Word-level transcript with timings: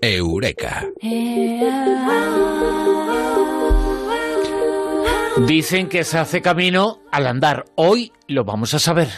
Eureka. 0.00 0.86
Dicen 5.46 5.88
que 5.88 6.04
se 6.04 6.18
hace 6.18 6.42
camino 6.42 7.00
al 7.10 7.26
andar. 7.26 7.64
Hoy 7.74 8.12
lo 8.26 8.44
vamos 8.44 8.74
a 8.74 8.78
saber. 8.78 9.08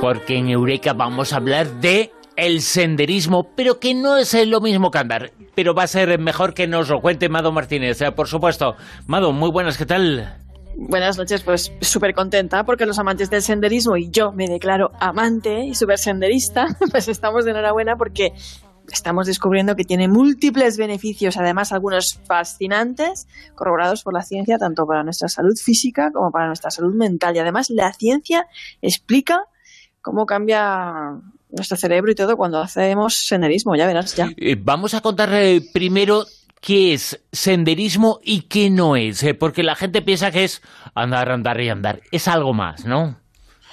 Porque 0.00 0.36
en 0.36 0.48
Eureka 0.48 0.92
vamos 0.94 1.32
a 1.32 1.36
hablar 1.36 1.80
de 1.80 2.12
el 2.36 2.62
senderismo, 2.62 3.50
pero 3.54 3.78
que 3.78 3.94
no 3.94 4.16
es 4.16 4.34
lo 4.46 4.60
mismo 4.60 4.90
que 4.90 4.98
andar. 4.98 5.32
Pero 5.54 5.74
va 5.74 5.82
a 5.82 5.88
ser 5.88 6.18
mejor 6.18 6.54
que 6.54 6.66
nos 6.66 6.88
lo 6.88 7.00
cuente 7.00 7.28
Mado 7.28 7.52
Martínez, 7.52 8.00
eh, 8.00 8.12
por 8.12 8.28
supuesto. 8.28 8.76
Mado, 9.06 9.32
muy 9.32 9.50
buenas, 9.50 9.76
¿qué 9.76 9.86
tal? 9.86 10.38
Buenas 10.76 11.18
noches, 11.18 11.42
pues 11.42 11.72
súper 11.80 12.14
contenta 12.14 12.64
porque 12.64 12.86
los 12.86 12.98
amantes 12.98 13.30
del 13.30 13.42
senderismo 13.42 13.96
y 13.96 14.10
yo 14.10 14.32
me 14.32 14.46
declaro 14.46 14.92
amante 14.98 15.64
y 15.64 15.74
súper 15.74 15.98
senderista, 15.98 16.68
pues 16.90 17.08
estamos 17.08 17.44
de 17.44 17.52
enhorabuena 17.52 17.96
porque 17.96 18.32
estamos 18.92 19.26
descubriendo 19.26 19.76
que 19.76 19.84
tiene 19.84 20.08
múltiples 20.08 20.76
beneficios, 20.76 21.36
además 21.36 21.72
algunos 21.72 22.18
fascinantes, 22.26 23.26
corroborados 23.54 24.02
por 24.02 24.14
la 24.14 24.22
ciencia, 24.22 24.58
tanto 24.58 24.86
para 24.86 25.02
nuestra 25.02 25.28
salud 25.28 25.54
física 25.56 26.10
como 26.12 26.30
para 26.30 26.46
nuestra 26.46 26.70
salud 26.70 26.94
mental. 26.94 27.36
Y 27.36 27.38
además 27.38 27.70
la 27.70 27.92
ciencia 27.92 28.46
explica 28.80 29.44
cómo 30.00 30.26
cambia 30.26 31.20
nuestro 31.50 31.76
cerebro 31.76 32.10
y 32.10 32.14
todo 32.14 32.36
cuando 32.36 32.60
hacemos 32.60 33.14
senderismo, 33.26 33.74
ya 33.76 33.86
verás, 33.86 34.14
ya. 34.14 34.30
Eh, 34.36 34.56
vamos 34.58 34.94
a 34.94 35.00
contar 35.00 35.30
primero 35.72 36.24
qué 36.60 36.92
es 36.92 37.22
senderismo 37.32 38.20
y 38.22 38.42
qué 38.42 38.70
no 38.70 38.96
es, 38.96 39.22
eh, 39.22 39.34
porque 39.34 39.62
la 39.62 39.74
gente 39.74 40.02
piensa 40.02 40.30
que 40.30 40.44
es 40.44 40.62
andar, 40.94 41.30
andar 41.30 41.60
y 41.60 41.68
andar. 41.68 42.00
Es 42.12 42.28
algo 42.28 42.52
más, 42.52 42.84
¿no? 42.84 43.16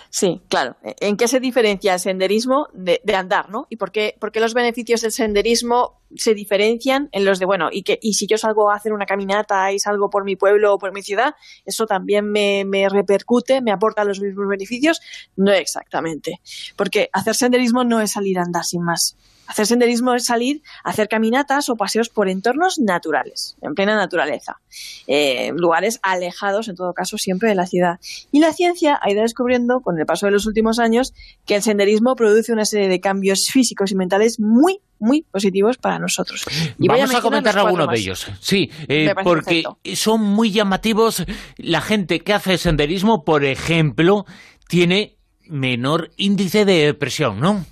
Sí, 0.10 0.42
claro. 0.48 0.78
¿En 0.84 1.18
qué 1.18 1.28
se 1.28 1.40
diferencia 1.40 1.94
el 1.94 2.00
senderismo 2.00 2.70
de, 2.74 3.02
andar, 3.14 3.50
no? 3.50 3.68
¿Y 3.70 3.76
por 3.76 3.92
qué, 3.92 4.16
por 4.20 4.32
qué, 4.32 4.40
los 4.40 4.54
beneficios 4.54 5.02
del 5.02 5.12
senderismo 5.12 6.02
se 6.16 6.34
diferencian 6.34 7.10
en 7.12 7.26
los 7.26 7.40
de, 7.40 7.46
bueno, 7.46 7.68
y, 7.72 7.84
que, 7.84 8.00
y 8.02 8.14
si 8.14 8.26
yo 8.26 8.38
salgo 8.38 8.72
a 8.72 8.76
hacer 8.76 8.94
una 8.94 9.06
caminata 9.06 9.72
y 9.72 9.80
salgo 9.80 10.10
por 10.10 10.24
mi 10.24 10.36
pueblo 10.36 10.74
o 10.74 10.78
por 10.78 10.94
mi 10.94 11.02
ciudad, 11.02 11.36
eso 11.66 11.86
también 11.86 12.32
me, 12.32 12.64
me 12.66 12.88
repercute, 12.88 13.62
me 13.62 13.72
aporta 13.72 14.06
los 14.06 14.22
mismos 14.22 14.48
beneficios? 14.48 15.02
No 15.36 15.52
exactamente. 15.52 16.40
Porque 16.78 17.10
hacer 17.12 17.36
senderismo 17.36 17.84
no 17.84 18.00
es 18.00 18.12
salir 18.12 18.40
a 18.40 18.44
andar 18.44 18.64
sin 18.64 18.84
más. 18.84 19.18
Hacer 19.48 19.66
senderismo 19.66 20.14
es 20.14 20.26
salir 20.26 20.62
a 20.84 20.90
hacer 20.90 21.08
caminatas 21.08 21.70
o 21.70 21.76
paseos 21.76 22.10
por 22.10 22.30
entornos 22.30 22.80
naturales, 22.80 23.56
en 23.62 23.76
plena 23.76 23.96
naturaleza, 23.96 24.60
eh, 25.08 25.52
lugares 25.56 26.00
alejados, 26.04 26.68
en 26.68 26.76
todo 26.76 26.94
caso, 26.94 27.18
siempre 27.18 27.50
de 27.50 27.56
la 27.56 27.66
ciudad. 27.66 28.00
Y 28.32 28.40
la 28.40 28.54
ciencia 28.54 29.00
ha 29.02 29.12
ido 29.12 29.22
descubriendo, 29.22 29.82
con 29.82 29.98
el 30.00 30.06
paso 30.06 30.26
de 30.26 30.32
los 30.32 30.46
últimos 30.46 30.80
años, 30.80 31.14
que 31.46 31.56
el 31.56 31.62
senderismo 31.62 32.16
produce 32.16 32.52
una 32.52 32.66
serie 32.66 32.88
de 32.88 33.00
cambios 33.00 33.48
físicos 33.48 33.92
y 33.92 33.96
mentales 33.96 34.40
muy, 34.40 34.80
muy 35.00 35.24
positivos 35.24 35.78
para 35.78 36.00
nosotros. 36.00 36.46
Y 36.80 36.88
Vamos 36.88 37.14
a, 37.14 37.22
comentar 37.22 37.58
algunos 37.58 37.90
de 37.90 37.98
ellos. 37.98 38.28
Sí, 38.40 38.70
eh, 38.88 39.14
porque 39.24 39.64
son 39.96 40.22
muy 40.22 40.52
llamativos. 40.52 41.24
La 41.58 41.82
gente 41.82 42.20
que 42.20 42.34
hace 42.34 42.58
senderismo, 42.58 43.24
por 43.24 43.46
ejemplo, 43.46 44.26
tiene 44.68 45.18
menor 45.50 46.12
índice 46.18 46.66
de 46.66 46.86
depresión, 46.86 47.40
¿no? 47.40 47.66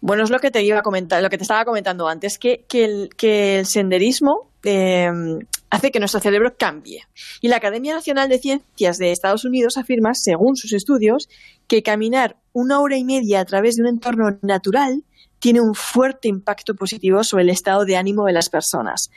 Bueno, 0.00 0.24
es 0.24 0.30
lo 0.30 0.38
que 0.38 0.50
te 0.50 0.62
iba 0.62 0.78
a 0.78 0.82
comentar, 0.82 1.22
lo 1.22 1.30
que 1.30 1.38
te 1.38 1.44
estaba 1.44 1.64
comentando 1.64 2.08
antes, 2.08 2.38
que, 2.38 2.64
que, 2.68 3.58
el, 3.58 3.66
senderismo 3.66 4.50
em, 4.62 5.38
hace 5.70 5.90
que 5.90 5.98
nuestro 5.98 6.20
cerebro 6.20 6.56
cambie. 6.58 7.02
Y 7.40 7.48
la 7.48 7.56
Academia 7.56 7.94
Nacional 7.94 8.28
de 8.28 8.38
Ciencias 8.38 8.98
de 8.98 9.12
Estados 9.12 9.44
Unidos 9.44 9.76
afirma, 9.76 10.14
según 10.14 10.56
sus 10.56 10.72
estudios, 10.72 11.28
que 11.66 11.82
caminar 11.82 12.36
una 12.52 12.80
hora 12.80 12.96
y 12.96 13.04
media 13.04 13.40
a 13.40 13.44
través 13.44 13.76
de 13.76 13.82
un 13.82 13.88
entorno 13.88 14.38
natural 14.42 15.02
tiene 15.38 15.60
un 15.60 15.74
fuerte 15.74 16.28
impacto 16.28 16.74
positivo 16.74 17.22
sobre 17.22 17.42
el 17.42 17.50
estado 17.50 17.84
de 17.84 17.96
ánimo 17.96 18.24
de 18.24 18.32
las 18.32 18.48
personas. 18.48 19.10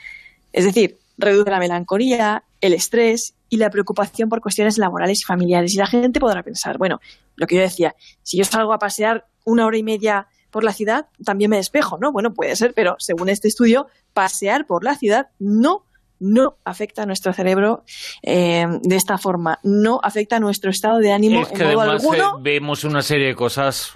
Es 0.52 0.64
decir, 0.64 0.98
reduce 1.16 1.50
la 1.50 1.58
melancolía, 1.58 2.44
el 2.60 2.74
estrés 2.74 3.34
y 3.48 3.56
la 3.56 3.70
preocupación 3.70 4.28
por 4.28 4.40
cuestiones 4.40 4.78
laborales 4.78 5.20
y 5.20 5.24
familiares. 5.24 5.74
Y 5.74 5.78
la 5.78 5.86
gente 5.86 6.20
podrá 6.20 6.42
pensar, 6.42 6.78
bueno, 6.78 7.00
lo 7.36 7.46
que 7.46 7.56
yo 7.56 7.62
decía, 7.62 7.94
si 8.22 8.38
yo 8.38 8.44
salgo 8.44 8.72
a 8.72 8.78
pasear 8.78 9.26
una 9.44 9.66
hora 9.66 9.78
y 9.78 9.82
media 9.82 10.28
por 10.50 10.64
la 10.64 10.72
ciudad, 10.72 11.06
también 11.24 11.50
me 11.50 11.56
despejo, 11.56 11.98
¿no? 12.00 12.12
Bueno, 12.12 12.32
puede 12.32 12.56
ser, 12.56 12.72
pero 12.74 12.96
según 12.98 13.28
este 13.28 13.48
estudio, 13.48 13.86
pasear 14.12 14.66
por 14.66 14.84
la 14.84 14.94
ciudad 14.94 15.28
no 15.38 15.84
no 16.20 16.56
afecta 16.64 17.04
a 17.04 17.06
nuestro 17.06 17.32
cerebro 17.32 17.84
eh, 18.22 18.66
de 18.82 18.96
esta 18.96 19.18
forma, 19.18 19.60
no 19.62 20.00
afecta 20.02 20.36
a 20.36 20.40
nuestro 20.40 20.70
estado 20.70 20.98
de 20.98 21.12
ánimo 21.12 21.42
es 21.42 21.48
que 21.48 21.62
además, 21.62 22.02
eh, 22.04 22.22
vemos 22.40 22.82
una 22.82 23.02
serie 23.02 23.28
de 23.28 23.34
cosas. 23.34 23.92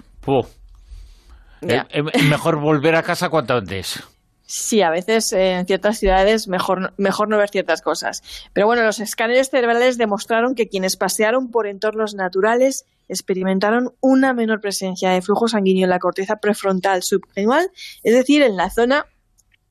Eh, 1.61 1.83
mejor 2.29 2.61
volver 2.61 2.95
a 2.95 3.03
casa 3.03 3.29
cuanto 3.29 3.55
antes. 3.55 4.01
Sí, 4.45 4.81
a 4.81 4.89
veces 4.89 5.31
en 5.31 5.65
ciertas 5.65 5.99
ciudades 5.99 6.47
mejor, 6.49 6.93
mejor 6.97 7.29
no 7.29 7.37
ver 7.37 7.49
ciertas 7.49 7.81
cosas. 7.81 8.21
Pero 8.51 8.67
bueno, 8.67 8.83
los 8.83 8.99
escáneres 8.99 9.49
cerebrales 9.49 9.97
demostraron 9.97 10.53
que 10.53 10.67
quienes 10.67 10.97
pasearon 10.97 11.49
por 11.49 11.65
entornos 11.65 12.13
naturales 12.13 12.85
experimentaron 13.07 13.93
una 14.01 14.33
menor 14.33 14.59
presencia 14.59 15.11
de 15.11 15.21
flujo 15.21 15.47
sanguíneo 15.47 15.85
en 15.85 15.89
la 15.89 15.99
corteza 15.99 16.37
prefrontal 16.37 17.03
subcranial, 17.03 17.71
es 18.03 18.13
decir, 18.13 18.41
en 18.41 18.57
la 18.57 18.69
zona 18.69 19.05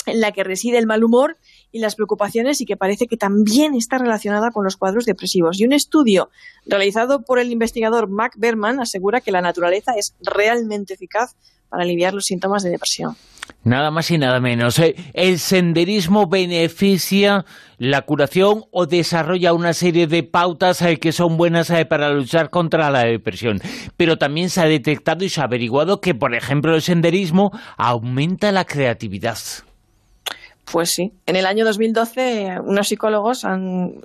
en 0.06 0.20
la 0.20 0.32
que 0.32 0.42
reside 0.42 0.78
el 0.78 0.86
mal 0.86 1.04
humor 1.04 1.36
y 1.70 1.78
las 1.78 1.94
preocupaciones 1.94 2.60
y 2.60 2.66
que 2.66 2.76
parece 2.76 3.06
que 3.06 3.16
también 3.16 3.74
está 3.74 3.98
relacionada 3.98 4.50
con 4.50 4.64
los 4.64 4.76
cuadros 4.76 5.04
depresivos. 5.04 5.60
Y 5.60 5.64
un 5.64 5.72
estudio 5.72 6.30
realizado 6.66 7.22
por 7.22 7.38
el 7.38 7.52
investigador 7.52 8.08
Mac 8.08 8.34
Berman 8.36 8.80
asegura 8.80 9.20
que 9.20 9.32
la 9.32 9.42
naturaleza 9.42 9.92
es 9.96 10.14
realmente 10.20 10.94
eficaz 10.94 11.36
para 11.72 11.84
aliviar 11.84 12.12
los 12.12 12.26
síntomas 12.26 12.62
de 12.62 12.68
depresión. 12.68 13.16
Nada 13.64 13.90
más 13.90 14.10
y 14.10 14.18
nada 14.18 14.40
menos. 14.40 14.78
¿eh? 14.78 14.94
¿El 15.14 15.38
senderismo 15.38 16.26
beneficia 16.26 17.46
la 17.78 18.02
curación 18.02 18.64
o 18.70 18.84
desarrolla 18.84 19.54
una 19.54 19.72
serie 19.72 20.06
de 20.06 20.22
pautas 20.22 20.82
eh, 20.82 20.98
que 20.98 21.12
son 21.12 21.38
buenas 21.38 21.70
eh, 21.70 21.86
para 21.86 22.10
luchar 22.10 22.50
contra 22.50 22.90
la 22.90 23.04
depresión? 23.04 23.60
Pero 23.96 24.18
también 24.18 24.50
se 24.50 24.60
ha 24.60 24.66
detectado 24.66 25.24
y 25.24 25.30
se 25.30 25.40
ha 25.40 25.44
averiguado 25.44 26.02
que, 26.02 26.14
por 26.14 26.34
ejemplo, 26.34 26.74
el 26.74 26.82
senderismo 26.82 27.52
aumenta 27.78 28.52
la 28.52 28.66
creatividad. 28.66 29.38
Pues 30.70 30.90
sí. 30.90 31.12
En 31.26 31.36
el 31.36 31.46
año 31.46 31.64
2012, 31.64 32.60
unos 32.64 32.88
psicólogos, 32.88 33.44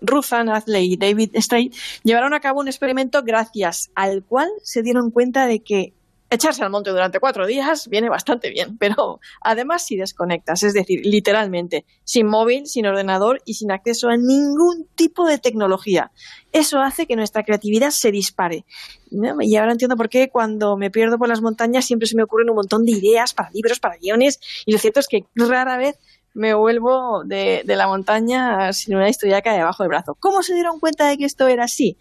Ruthan 0.02 0.50
Athley 0.50 0.94
y 0.94 0.98
David 0.98 1.32
Strait, 1.36 1.74
llevaron 2.04 2.34
a 2.34 2.40
cabo 2.40 2.62
un 2.62 2.68
experimento 2.68 3.24
gracias 3.24 3.92
al 3.94 4.24
cual 4.24 4.50
se 4.64 4.84
dieron 4.84 5.12
cuenta 5.12 5.46
de 5.48 5.60
que 5.60 5.94
echarse 6.30 6.64
al 6.64 6.70
monte 6.70 6.90
durante 6.90 7.20
cuatro 7.20 7.46
días 7.48 7.88
viene 7.88 8.10
bastante 8.10 8.50
bien, 8.50 8.78
pero 8.78 9.20
además 9.42 9.86
si 9.86 9.96
desconectas, 9.96 10.64
es 10.64 10.74
decir, 10.74 11.06
literalmente, 11.06 11.86
sin 12.04 12.28
móvil, 12.28 12.68
sin 12.68 12.86
ordenador 12.86 13.42
y 13.46 13.56
sin 13.56 13.72
acceso 13.72 14.10
a 14.10 14.18
ningún 14.18 14.88
tipo 14.96 15.26
de 15.26 15.38
tecnología. 15.38 16.12
Eso 16.52 16.80
hace 16.80 17.06
que 17.06 17.16
nuestra 17.16 17.44
creatividad 17.44 17.92
se 17.92 18.12
dispare. 18.12 18.66
Y 19.42 19.56
ahora 19.56 19.72
entiendo 19.72 19.96
por 19.96 20.10
qué 20.10 20.30
cuando 20.30 20.76
me 20.76 20.92
pierdo 20.92 21.18
por 21.18 21.30
las 21.30 21.42
montañas 21.42 21.86
siempre 21.86 22.08
se 22.08 22.16
me 22.16 22.24
ocurren 22.24 22.50
un 22.50 22.58
montón 22.58 22.84
de 22.84 22.92
ideas 22.92 23.34
para 23.34 23.52
libros, 23.52 23.80
para 23.80 23.98
guiones, 23.98 24.40
y 24.66 24.72
lo 24.72 24.80
cierto 24.80 25.00
es 25.00 25.08
que 25.08 25.26
rara 25.36 25.78
vez 25.78 25.98
me 26.38 26.54
vuelvo 26.54 27.24
de, 27.26 27.64
la 27.66 27.88
montaña 27.88 28.72
sin 28.72 28.96
una 28.96 29.10
historiaca 29.10 29.54
debajo 29.54 29.84
del 29.84 29.90
brazo. 29.90 30.16
¿Cómo 30.20 30.44
se 30.44 30.54
dieron 30.54 30.80
cuenta 30.80 31.08
de 31.08 31.18
que 31.18 31.26
esto 31.26 31.48
era 31.48 31.64
así? 31.64 31.98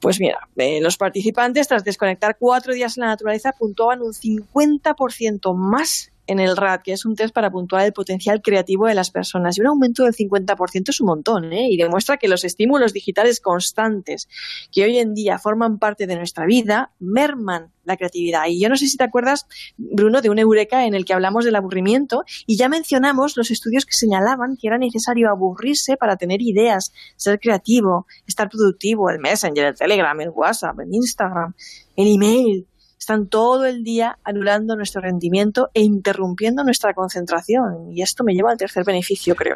Pues 0.00 0.18
mira, 0.18 0.48
eh, 0.56 0.80
los 0.80 0.96
participantes, 0.96 1.68
tras 1.68 1.84
desconectar 1.84 2.36
cuatro 2.38 2.74
días 2.74 2.98
en 2.98 3.02
la 3.02 3.06
naturaleza, 3.08 3.52
puntuaban 3.52 4.02
un 4.02 4.12
50% 4.12 5.54
más 5.54 6.10
en 6.30 6.38
el 6.38 6.56
RAD, 6.56 6.82
que 6.84 6.92
es 6.92 7.04
un 7.04 7.16
test 7.16 7.34
para 7.34 7.50
puntuar 7.50 7.84
el 7.84 7.92
potencial 7.92 8.40
creativo 8.40 8.86
de 8.86 8.94
las 8.94 9.10
personas. 9.10 9.58
Y 9.58 9.62
un 9.62 9.66
aumento 9.66 10.04
del 10.04 10.14
50% 10.14 10.88
es 10.88 11.00
un 11.00 11.08
montón, 11.08 11.52
¿eh? 11.52 11.66
y 11.68 11.76
demuestra 11.76 12.18
que 12.18 12.28
los 12.28 12.44
estímulos 12.44 12.92
digitales 12.92 13.40
constantes 13.40 14.28
que 14.70 14.84
hoy 14.84 14.98
en 14.98 15.12
día 15.12 15.40
forman 15.40 15.80
parte 15.80 16.06
de 16.06 16.14
nuestra 16.14 16.46
vida 16.46 16.92
merman 17.00 17.72
la 17.82 17.96
creatividad. 17.96 18.44
Y 18.46 18.60
yo 18.60 18.68
no 18.68 18.76
sé 18.76 18.86
si 18.86 18.96
te 18.96 19.02
acuerdas, 19.02 19.46
Bruno, 19.76 20.22
de 20.22 20.30
un 20.30 20.38
Eureka 20.38 20.86
en 20.86 20.94
el 20.94 21.04
que 21.04 21.14
hablamos 21.14 21.44
del 21.44 21.56
aburrimiento 21.56 22.22
y 22.46 22.56
ya 22.56 22.68
mencionamos 22.68 23.36
los 23.36 23.50
estudios 23.50 23.84
que 23.84 23.96
señalaban 23.96 24.56
que 24.56 24.68
era 24.68 24.78
necesario 24.78 25.30
aburrirse 25.30 25.96
para 25.96 26.16
tener 26.16 26.42
ideas, 26.42 26.92
ser 27.16 27.40
creativo, 27.40 28.06
estar 28.28 28.48
productivo, 28.48 29.10
el 29.10 29.18
Messenger, 29.18 29.64
el 29.64 29.74
Telegram, 29.74 30.20
el 30.20 30.30
WhatsApp, 30.30 30.78
el 30.78 30.94
Instagram, 30.94 31.54
el 31.96 32.14
email, 32.14 32.66
están 33.00 33.28
todo 33.28 33.64
el 33.64 33.82
día 33.82 34.18
anulando 34.24 34.76
nuestro 34.76 35.00
rendimiento 35.00 35.68
e 35.72 35.80
interrumpiendo 35.80 36.62
nuestra 36.62 36.92
concentración. 36.92 37.90
Y 37.90 38.02
esto 38.02 38.24
me 38.24 38.34
lleva 38.34 38.50
al 38.50 38.58
tercer 38.58 38.84
beneficio, 38.84 39.34
creo. 39.34 39.54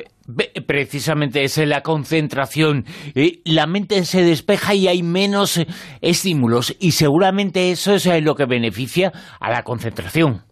Precisamente 0.67 1.45
es 1.45 1.59
la 1.59 1.83
concentración. 1.83 2.87
Eh, 3.15 3.43
la 3.45 3.67
mente 3.67 4.03
se 4.07 4.23
despeja 4.23 4.75
y 4.75 4.89
hay 4.89 5.03
menos 5.03 5.59
eh, 5.59 5.67
estímulos. 6.01 6.75
Y 6.81 6.93
seguramente 6.93 7.71
eso 7.71 7.93
es 7.93 8.07
eh, 8.07 8.23
lo 8.23 8.35
que 8.35 8.47
beneficia 8.47 9.13
a 9.39 9.51
la 9.51 9.63
concentración. 9.63 10.43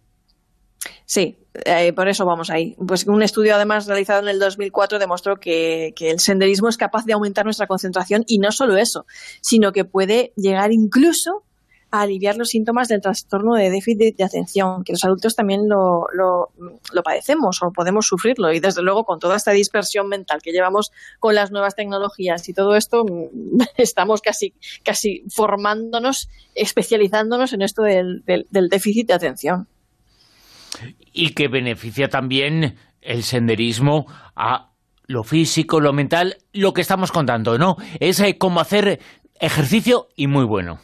Sí, 1.05 1.37
por 1.95 2.07
eso 2.07 2.25
vamos 2.25 2.49
ahí. 2.51 2.75
Pues 2.87 3.07
un 3.07 3.23
estudio 3.23 3.55
además 3.55 3.87
realizado 3.87 4.21
en 4.21 4.29
el 4.29 4.39
2004 4.39 4.99
demostró 4.99 5.35
que, 5.37 5.93
que, 5.95 6.11
el 6.11 6.19
senderismo 6.19 6.69
es 6.69 6.77
capaz 6.77 7.05
de 7.05 7.13
aumentar 7.13 7.45
nuestra 7.45 7.67
concentración 7.67 8.23
y 8.27 8.37
no 8.37 8.51
solo 8.51 8.77
eso, 8.77 9.05
sino 9.41 9.71
que 9.71 9.83
puede 9.83 10.31
llegar 10.35 10.71
incluso 10.71 11.43
aliviar 12.01 12.37
los 12.37 12.49
síntomas 12.49 12.87
del 12.87 13.01
trastorno 13.01 13.53
de 13.53 13.69
déficit 13.69 14.17
de 14.17 14.23
atención, 14.23 14.83
que 14.83 14.93
los 14.93 15.05
adultos 15.05 15.35
también 15.35 15.69
lo, 15.69 16.07
lo, 16.11 17.03
padecemos 17.03 17.61
o 17.61 17.71
podemos 17.71 18.07
sufrirlo. 18.07 18.51
Y 18.51 18.59
desde 18.59 18.81
luego, 18.81 19.03
con 19.03 19.19
toda 19.19 19.35
esta 19.35 19.51
dispersión 19.51 20.07
mental 20.07 20.41
que 20.41 20.51
llevamos 20.51 20.91
con 21.19 21.35
las 21.35 21.51
nuevas 21.51 21.75
tecnologías 21.75 22.49
y 22.49 22.53
todo 22.53 22.75
esto, 22.75 23.05
estamos 23.77 24.21
casi, 24.21 24.55
casi 24.83 25.23
formándonos, 25.29 26.29
especializándonos 26.55 27.53
en 27.53 27.61
esto 27.61 27.83
del, 27.83 28.23
del 28.25 28.69
déficit 28.69 29.07
de 29.07 29.13
atención. 29.13 29.67
Y 31.11 31.35
que 31.35 31.47
beneficia 31.47 32.09
también 32.09 32.75
el 33.01 33.21
senderismo 33.21 34.07
a 34.35 34.71
lo 35.05 35.23
físico, 35.23 35.79
lo 35.79 35.93
mental, 35.93 36.37
lo 36.53 36.73
que 36.73 36.81
estamos 36.81 37.11
contando, 37.11 37.59
¿no? 37.59 37.77
Es 37.99 38.19
eh, 38.19 38.39
como 38.39 38.61
hacer 38.61 38.99
ejercicio 39.39 40.07
y 40.15 40.25
muy 40.25 40.45
bueno. 40.45 40.79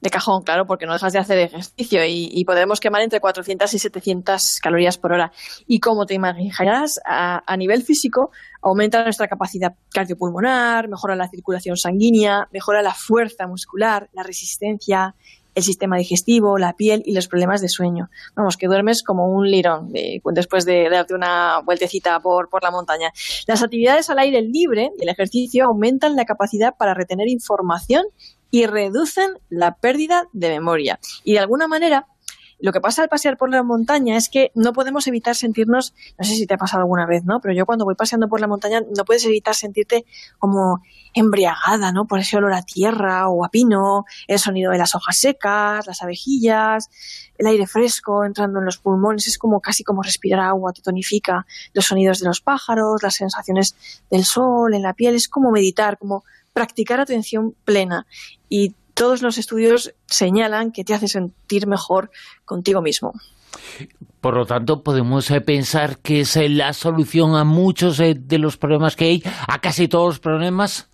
De 0.00 0.10
cajón, 0.10 0.42
claro, 0.42 0.66
porque 0.66 0.86
no 0.86 0.92
dejas 0.92 1.12
de 1.12 1.18
hacer 1.18 1.38
ejercicio 1.38 2.04
y, 2.06 2.44
podemos 2.44 2.80
quemar 2.80 3.02
entre 3.02 3.20
400 3.20 3.72
y 3.74 3.78
700 3.78 4.58
calorías 4.62 4.98
por 4.98 5.12
hora. 5.12 5.32
Y 5.66 5.78
como 5.80 6.06
te 6.06 6.14
imaginarás, 6.14 7.00
a, 7.04 7.56
nivel 7.56 7.82
físico 7.82 8.30
aumenta 8.62 9.04
nuestra 9.04 9.28
capacidad 9.28 9.74
cardiopulmonar, 9.92 10.88
mejora 10.88 11.14
la 11.14 11.28
circulación 11.28 11.76
sanguínea, 11.76 12.48
mejora 12.52 12.82
la 12.82 12.94
fuerza 12.94 13.46
muscular, 13.46 14.08
la 14.12 14.22
resistencia, 14.22 15.14
el 15.54 15.62
sistema 15.62 15.96
digestivo, 15.96 16.58
la 16.58 16.74
piel 16.74 17.02
y 17.04 17.14
los 17.14 17.28
problemas 17.28 17.60
de 17.60 17.68
sueño. 17.68 18.08
Vamos, 18.34 18.56
que 18.56 18.66
duermes 18.66 19.02
como 19.02 19.26
un 19.26 19.50
lirón 19.50 19.92
después 20.32 20.64
de, 20.64 20.88
darte 20.88 21.14
una 21.14 21.60
vueltecita 21.64 22.20
por, 22.20 22.48
por 22.48 22.62
la 22.62 22.70
montaña. 22.70 23.10
Las 23.46 23.62
actividades 23.62 24.10
al 24.10 24.18
aire 24.18 24.42
libre 24.42 24.90
y 24.98 25.02
el 25.02 25.08
ejercicio 25.08 25.66
aumentan 25.66 26.16
la 26.16 26.24
capacidad 26.24 26.76
para 26.76 26.94
retener 26.94 27.28
información 27.28 28.04
y 28.50 28.66
reducen 28.66 29.38
la 29.48 29.76
pérdida 29.76 30.28
de 30.32 30.48
memoria. 30.48 30.98
Y 31.24 31.34
de 31.34 31.38
alguna 31.40 31.68
manera 31.68 32.06
lo 32.60 32.72
que 32.72 32.80
pasa 32.80 33.02
al 33.02 33.08
pasear 33.08 33.38
por 33.38 33.50
la 33.50 33.62
montaña 33.62 34.16
es 34.16 34.28
que 34.28 34.52
no 34.54 34.72
podemos 34.72 35.06
evitar 35.06 35.34
sentirnos, 35.34 35.94
no 36.18 36.24
sé 36.24 36.34
si 36.34 36.46
te 36.46 36.54
ha 36.54 36.58
pasado 36.58 36.82
alguna 36.82 37.06
vez, 37.06 37.24
¿no? 37.24 37.40
Pero 37.40 37.54
yo 37.54 37.64
cuando 37.64 37.84
voy 37.84 37.94
paseando 37.94 38.28
por 38.28 38.40
la 38.40 38.46
montaña 38.46 38.80
no 38.80 39.04
puedes 39.04 39.24
evitar 39.24 39.54
sentirte 39.54 40.04
como 40.38 40.82
embriagada, 41.14 41.90
¿no? 41.90 42.06
Por 42.06 42.20
ese 42.20 42.36
olor 42.36 42.52
a 42.52 42.62
tierra 42.62 43.28
o 43.28 43.44
a 43.44 43.48
pino, 43.48 44.04
el 44.28 44.38
sonido 44.38 44.72
de 44.72 44.78
las 44.78 44.94
hojas 44.94 45.18
secas, 45.18 45.86
las 45.86 46.02
abejillas, 46.02 46.90
el 47.38 47.46
aire 47.46 47.66
fresco 47.66 48.24
entrando 48.24 48.58
en 48.58 48.66
los 48.66 48.76
pulmones, 48.76 49.26
es 49.26 49.38
como 49.38 49.60
casi 49.60 49.82
como 49.82 50.02
respirar 50.02 50.40
agua, 50.40 50.72
te 50.72 50.82
tonifica 50.82 51.46
los 51.72 51.86
sonidos 51.86 52.20
de 52.20 52.26
los 52.26 52.42
pájaros, 52.42 53.02
las 53.02 53.14
sensaciones 53.14 53.74
del 54.10 54.24
sol 54.24 54.74
en 54.74 54.82
la 54.82 54.92
piel, 54.92 55.14
es 55.14 55.28
como 55.28 55.50
meditar, 55.50 55.96
como 55.96 56.24
practicar 56.60 57.00
atención 57.00 57.54
plena. 57.64 58.06
Y 58.50 58.74
todos 58.92 59.22
los 59.22 59.38
estudios 59.38 59.94
señalan 60.06 60.72
que 60.72 60.84
te 60.84 60.92
hace 60.92 61.08
sentir 61.08 61.66
mejor 61.66 62.10
contigo 62.44 62.82
mismo. 62.82 63.14
Por 64.20 64.36
lo 64.36 64.44
tanto, 64.44 64.82
podemos 64.82 65.30
eh, 65.30 65.40
pensar 65.40 66.00
que 66.00 66.20
es 66.20 66.36
eh, 66.36 66.50
la 66.50 66.74
solución 66.74 67.34
a 67.34 67.44
muchos 67.44 67.98
eh, 68.00 68.14
de 68.14 68.36
los 68.36 68.58
problemas 68.58 68.94
que 68.94 69.06
hay, 69.06 69.22
a 69.48 69.58
casi 69.62 69.88
todos 69.88 70.06
los 70.06 70.20
problemas. 70.20 70.90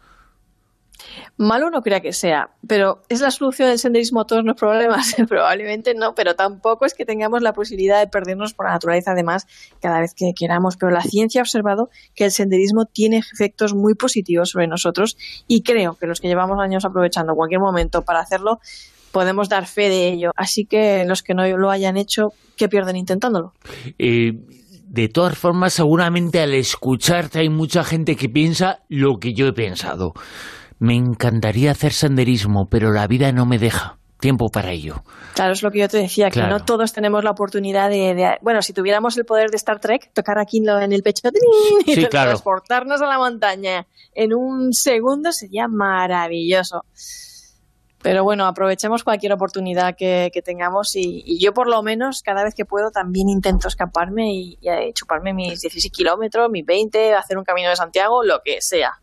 Malo 1.36 1.70
no 1.70 1.82
crea 1.82 2.00
que 2.00 2.12
sea, 2.12 2.50
pero 2.66 3.02
¿es 3.08 3.20
la 3.20 3.30
solución 3.30 3.68
del 3.68 3.78
senderismo 3.78 4.20
a 4.20 4.26
todos 4.26 4.44
los 4.44 4.56
problemas? 4.56 5.14
Probablemente 5.28 5.94
no, 5.94 6.14
pero 6.14 6.34
tampoco 6.34 6.86
es 6.86 6.94
que 6.94 7.04
tengamos 7.04 7.42
la 7.42 7.52
posibilidad 7.52 7.98
de 8.00 8.06
perdernos 8.06 8.54
por 8.54 8.66
la 8.66 8.72
naturaleza, 8.72 9.12
además, 9.12 9.46
cada 9.80 10.00
vez 10.00 10.14
que 10.14 10.32
queramos. 10.36 10.76
Pero 10.76 10.92
la 10.92 11.02
ciencia 11.02 11.40
ha 11.40 11.44
observado 11.44 11.88
que 12.14 12.24
el 12.24 12.30
senderismo 12.30 12.86
tiene 12.86 13.18
efectos 13.18 13.74
muy 13.74 13.94
positivos 13.94 14.50
sobre 14.50 14.66
nosotros 14.66 15.16
y 15.46 15.62
creo 15.62 15.94
que 15.94 16.06
los 16.06 16.20
que 16.20 16.28
llevamos 16.28 16.58
años 16.60 16.84
aprovechando 16.84 17.34
cualquier 17.34 17.60
momento 17.60 18.02
para 18.02 18.20
hacerlo, 18.20 18.60
podemos 19.12 19.48
dar 19.48 19.66
fe 19.66 19.88
de 19.88 20.08
ello. 20.08 20.30
Así 20.36 20.66
que 20.66 21.04
los 21.06 21.22
que 21.22 21.34
no 21.34 21.46
lo 21.46 21.70
hayan 21.70 21.96
hecho, 21.96 22.32
que 22.56 22.68
pierden 22.68 22.96
intentándolo. 22.96 23.52
Eh, 23.98 24.34
de 24.88 25.08
todas 25.08 25.36
formas, 25.36 25.74
seguramente 25.74 26.40
al 26.40 26.54
escucharte 26.54 27.40
hay 27.40 27.48
mucha 27.48 27.82
gente 27.82 28.16
que 28.16 28.28
piensa 28.28 28.80
lo 28.88 29.18
que 29.18 29.34
yo 29.34 29.46
he 29.46 29.52
pensado. 29.52 30.14
Me 30.78 30.94
encantaría 30.94 31.70
hacer 31.70 31.93
senderismo, 31.93 32.69
pero 32.70 32.93
la 32.93 33.06
vida 33.06 33.32
no 33.32 33.46
me 33.46 33.58
deja 33.58 33.99
tiempo 34.19 34.49
para 34.49 34.73
ello. 34.73 35.02
Claro, 35.34 35.52
es 35.52 35.62
lo 35.62 35.70
que 35.70 35.81
yo 35.81 35.88
te 35.88 35.99
decía, 35.99 36.31
que 36.31 36.43
no 36.43 36.64
todos 36.64 36.93
tenemos 36.93 37.23
la 37.23 37.31
oportunidad 37.31 37.90
de, 37.90 38.37
Bueno, 38.43 38.62
si 38.62 38.73
tuviéramos 38.73 39.17
el 39.19 39.25
poder 39.25 39.50
de 39.50 39.56
Star 39.56 39.81
Trek, 39.81 40.12
tocar 40.12 40.38
aquí 40.38 40.58
en 40.58 40.93
el 40.93 41.02
pecho 41.02 41.28
y 41.87 42.06
transportarnos 42.06 43.00
a 43.02 43.06
la 43.06 43.19
montaña 43.19 43.87
en 44.14 44.34
un 44.34 44.73
segundo 44.73 45.32
sería 45.32 45.67
maravilloso. 45.69 46.84
Pero 48.02 48.23
bueno, 48.23 48.46
aprovechemos 48.46 49.02
cualquier 49.02 49.32
oportunidad 49.32 49.96
que, 49.96 50.31
tengamos 50.44 50.94
y, 50.94 51.43
yo 51.43 51.52
por 51.52 51.69
lo 51.69 51.82
menos 51.82 52.23
cada 52.23 52.44
vez 52.44 52.55
que 52.55 52.64
puedo 52.64 52.90
también 52.90 53.28
intento 53.28 53.69
escaparme 53.69 54.32
y, 54.32 54.58
y 54.61 54.93
chuparme 54.93 55.34
mis 55.34 55.61
16 55.61 55.90
kilómetros, 55.93 56.49
mis 56.50 56.64
20, 56.64 57.14
hacer 57.14 57.37
un 57.37 57.44
camino 57.44 57.69
de 57.69 57.76
Santiago, 57.76 58.23
lo 58.23 58.40
que 58.44 58.58
sea. 58.61 59.00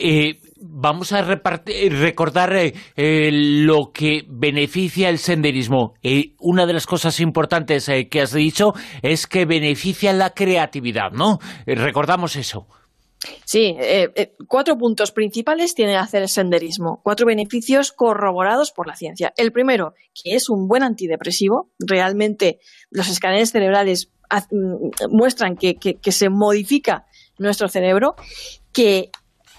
Eh, 0.00 0.38
vamos 0.60 1.12
a 1.12 1.22
recordar 1.22 2.54
eh, 2.54 2.72
eh, 2.96 3.30
lo 3.32 3.90
que 3.92 4.22
beneficia 4.28 5.08
el 5.08 5.18
senderismo. 5.18 5.94
una 6.38 6.66
de 6.66 6.72
las 6.72 6.86
cosas 6.86 7.18
importantes 7.18 7.90
que 8.08 8.20
has 8.20 8.32
dicho 8.32 8.72
es 9.02 9.26
que 9.26 9.44
beneficia 9.44 10.12
la 10.12 10.30
creatividad, 10.30 11.10
¿no? 11.10 11.38
recordamos 11.66 12.36
eso. 12.36 12.66
Sí, 13.44 13.76
cuatro 14.46 14.78
puntos 14.78 15.10
principales 15.10 15.74
tiene 15.74 15.96
hacer 15.96 16.22
el 16.22 16.28
senderismo, 16.28 17.00
cuatro 17.02 17.26
beneficios 17.26 17.90
corroborados 17.90 18.70
por 18.70 18.86
la 18.86 18.94
ciencia. 18.94 19.32
El 19.36 19.50
primero, 19.50 19.94
que 20.14 20.36
es 20.36 20.48
un 20.48 20.68
buen 20.68 20.84
antidepresivo, 20.84 21.70
realmente 21.80 22.60
los 22.90 23.08
escáneres 23.08 23.50
cerebrales 23.50 24.12
mm, 24.52 25.10
muestran 25.10 25.56
que 25.56 26.12
se 26.12 26.28
modifica 26.28 27.06
nuestro 27.38 27.68
cerebro, 27.68 28.14
que 28.72 29.10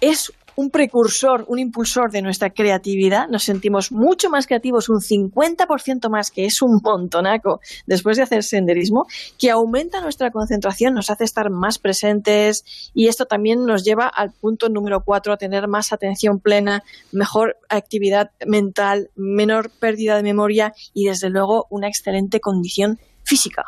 es 0.01 0.31
un 0.59 0.71
precursor, 0.71 1.45
un 1.47 1.57
impulsor 1.57 2.11
de 2.11 2.21
nuestra 2.21 2.49
creatividad. 2.49 3.29
Nos 3.29 3.43
sentimos 3.43 3.93
mucho 3.93 4.29
más 4.29 4.45
creativos, 4.45 4.89
un 4.89 4.99
50% 4.99 6.09
más, 6.09 6.31
que 6.31 6.43
es 6.43 6.61
un 6.61 6.81
montonaco 6.83 7.61
después 7.85 8.17
de 8.17 8.23
hacer 8.23 8.43
senderismo, 8.43 9.07
que 9.37 9.51
aumenta 9.51 10.01
nuestra 10.01 10.31
concentración, 10.31 10.93
nos 10.93 11.09
hace 11.09 11.23
estar 11.23 11.49
más 11.49 11.79
presentes 11.79 12.91
y 12.93 13.07
esto 13.07 13.25
también 13.25 13.65
nos 13.65 13.85
lleva 13.85 14.07
al 14.07 14.31
punto 14.31 14.67
número 14.67 15.01
cuatro, 15.05 15.31
a 15.31 15.37
tener 15.37 15.69
más 15.69 15.93
atención 15.93 16.41
plena, 16.41 16.83
mejor 17.13 17.55
actividad 17.69 18.31
mental, 18.45 19.11
menor 19.15 19.69
pérdida 19.69 20.17
de 20.17 20.23
memoria 20.23 20.73
y 20.93 21.05
desde 21.05 21.29
luego 21.29 21.67
una 21.69 21.87
excelente 21.87 22.41
condición 22.41 22.99
física. 23.23 23.63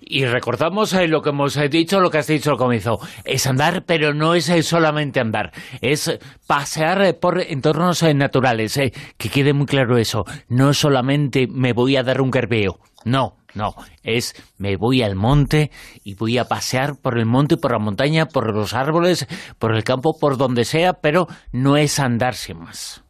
Y 0.00 0.24
recordamos 0.24 0.92
eh, 0.94 1.08
lo 1.08 1.22
que 1.22 1.30
hemos 1.30 1.56
eh, 1.56 1.68
dicho, 1.68 2.00
lo 2.00 2.10
que 2.10 2.18
has 2.18 2.26
dicho 2.26 2.50
al 2.50 2.56
comienzo. 2.56 2.98
Es 3.24 3.46
andar, 3.46 3.84
pero 3.84 4.14
no 4.14 4.34
es 4.34 4.48
eh, 4.48 4.62
solamente 4.62 5.20
andar. 5.20 5.52
Es 5.80 6.18
pasear 6.46 7.18
por 7.18 7.40
entornos 7.40 8.02
naturales. 8.02 8.80
que 9.16 9.28
quede 9.28 9.52
muy 9.52 9.66
claro 9.66 9.98
eso. 9.98 10.24
No 10.48 10.72
solamente 10.74 11.46
me 11.46 11.72
voy 11.72 11.96
a 11.96 12.02
dar 12.02 12.20
un 12.20 12.30
carpeo. 12.30 12.78
No, 13.04 13.36
no. 13.54 13.74
Es 14.02 14.34
me 14.58 14.76
voy 14.76 15.02
al 15.02 15.14
monte 15.14 15.70
y 16.02 16.14
voy 16.14 16.38
a 16.38 16.46
pasear 16.46 16.96
por 16.96 17.18
el 17.18 17.26
monte, 17.26 17.56
por 17.56 17.72
la 17.72 17.78
montaña, 17.78 18.26
por 18.26 18.54
los 18.54 18.74
árboles, 18.74 19.26
por 19.58 19.74
el 19.74 19.84
campo, 19.84 20.18
por 20.18 20.36
donde 20.36 20.64
sea, 20.64 20.94
pero 20.94 21.26
no 21.52 21.76
es 21.76 21.98
andar 21.98 22.34
sin 22.34 22.58
más 22.58 23.05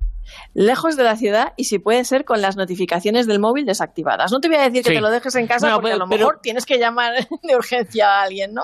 lejos 0.55 0.97
de 0.97 1.05
la 1.05 1.17
ciudad 1.17 1.53
y 1.57 1.65
si 1.65 1.79
puede 1.79 2.05
ser 2.05 2.25
con 2.25 2.41
las 2.41 2.57
notificaciones 2.57 3.27
del 3.27 3.39
móvil 3.39 3.67
desactivadas. 3.67 4.33
No 4.33 4.41
te 4.41 4.49
voy 4.49 4.57
a 4.57 4.63
decir 4.63 4.83
que 4.83 4.95
te 4.95 5.01
lo 5.01 5.11
dejes 5.11 5.35
en 5.37 5.47
casa 5.47 5.75
porque 5.75 5.93
a 5.93 5.97
lo 5.97 6.07
mejor 6.07 6.41
tienes 6.43 6.67
que 6.67 6.79
llamar 6.79 7.15
de 7.43 7.57
urgencia 7.57 8.09
a 8.09 8.23
alguien, 8.23 8.55
¿no? 8.55 8.63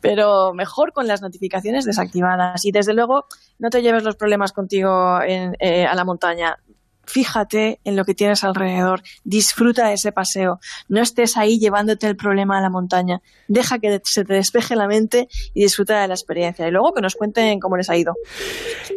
Pero 0.00 0.52
mejor 0.54 0.92
con 0.92 1.06
las 1.06 1.22
notificaciones 1.22 1.84
desactivadas 1.84 2.64
y 2.64 2.72
desde 2.72 2.94
luego 2.94 3.26
no 3.58 3.70
te 3.70 3.82
lleves 3.82 4.02
los 4.02 4.16
problemas 4.16 4.52
contigo 4.52 5.20
eh, 5.22 5.86
a 5.86 5.94
la 5.94 6.04
montaña 6.04 6.58
fíjate 7.10 7.80
en 7.84 7.96
lo 7.96 8.04
que 8.04 8.14
tienes 8.14 8.44
alrededor, 8.44 9.02
disfruta 9.24 9.88
de 9.88 9.94
ese 9.94 10.12
paseo, 10.12 10.60
no 10.88 11.02
estés 11.02 11.36
ahí 11.36 11.58
llevándote 11.58 12.06
el 12.06 12.16
problema 12.16 12.58
a 12.58 12.60
la 12.60 12.70
montaña, 12.70 13.20
deja 13.48 13.78
que 13.78 14.00
se 14.04 14.24
te 14.24 14.34
despeje 14.34 14.76
la 14.76 14.86
mente 14.86 15.28
y 15.54 15.62
disfruta 15.62 16.00
de 16.00 16.08
la 16.08 16.14
experiencia. 16.14 16.66
Y 16.66 16.70
luego 16.70 16.94
que 16.94 17.00
nos 17.00 17.14
cuenten 17.14 17.60
cómo 17.60 17.76
les 17.76 17.90
ha 17.90 17.96
ido. 17.96 18.14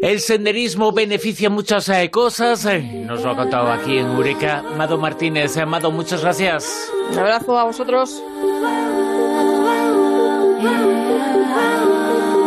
El 0.01 0.19
senderismo 0.19 0.91
beneficia 0.91 1.49
muchas 1.49 1.89
eh, 1.89 2.09
cosas, 2.11 2.65
eh, 2.65 2.81
nos 2.81 3.23
lo 3.23 3.31
ha 3.31 3.35
contado 3.35 3.71
aquí 3.71 3.97
en 3.97 4.07
Eureka 4.07 4.63
Mado 4.77 4.97
Martínez. 4.97 5.57
Amado, 5.57 5.91
muchas 5.91 6.21
gracias. 6.21 6.91
Un 7.11 7.19
abrazo 7.19 7.57
a 7.57 7.63
vosotros. 7.63 8.21